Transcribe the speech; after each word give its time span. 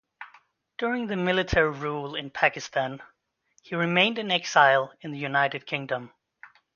During 0.79 1.05
the 1.05 1.15
military 1.15 1.69
rule 1.69 2.15
in 2.15 2.31
Pakistan 2.31 3.03
he 3.61 3.75
remained 3.75 4.17
in 4.17 4.31
exile 4.31 4.91
in 5.01 5.11
the 5.11 5.19
United 5.19 5.67
Kingdom. 5.67 6.11